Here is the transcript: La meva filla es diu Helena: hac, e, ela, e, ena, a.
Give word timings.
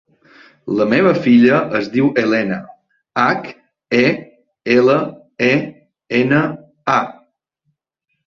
La 0.77 0.85
meva 0.91 1.09
filla 1.25 1.57
es 1.79 1.89
diu 1.95 2.07
Helena: 2.21 2.55
hac, 3.23 3.45
e, 3.99 4.07
ela, 4.77 4.97
e, 5.51 5.53
ena, 6.23 6.39
a. 6.95 6.99